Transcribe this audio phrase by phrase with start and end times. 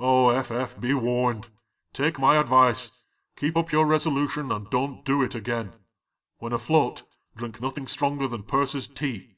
[0.00, 0.50] Oh, F.
[0.50, 1.02] F., be warned!
[1.02, 1.02] be
[1.44, 1.48] warned!
[1.92, 3.02] Take my advice;
[3.36, 5.74] keep up your resolution, and don't do it again.
[6.38, 7.02] When afloat,
[7.36, 9.36] drink nothing stronger than purser's tea.